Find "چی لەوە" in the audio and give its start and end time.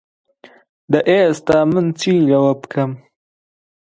1.99-2.53